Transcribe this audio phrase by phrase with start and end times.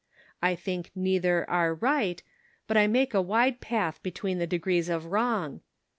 [0.41, 2.23] I think neither are right,
[2.65, 5.61] but I make a wide path between the degrees of wrong.